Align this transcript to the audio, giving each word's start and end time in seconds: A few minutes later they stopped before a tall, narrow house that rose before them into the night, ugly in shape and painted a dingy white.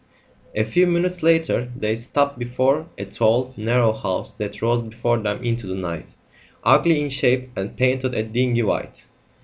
A 0.55 0.63
few 0.63 0.87
minutes 0.87 1.21
later 1.21 1.71
they 1.75 1.93
stopped 1.93 2.39
before 2.39 2.87
a 2.97 3.05
tall, 3.05 3.53
narrow 3.55 3.93
house 3.93 4.33
that 4.33 4.59
rose 4.59 4.81
before 4.81 5.19
them 5.19 5.43
into 5.43 5.67
the 5.67 5.75
night, 5.75 6.07
ugly 6.63 6.99
in 6.99 7.11
shape 7.11 7.51
and 7.55 7.77
painted 7.77 8.15
a 8.15 8.23
dingy 8.23 8.63
white. 8.63 9.03